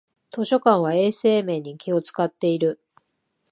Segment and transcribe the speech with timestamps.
[0.31, 2.81] 図書館は衛生面に気をつかっている